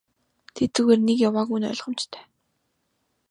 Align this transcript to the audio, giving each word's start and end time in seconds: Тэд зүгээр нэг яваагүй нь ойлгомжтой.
Тэд 0.55 0.69
зүгээр 0.75 1.01
нэг 1.07 1.17
яваагүй 1.27 1.57
нь 1.59 1.69
ойлгомжтой. 1.71 2.23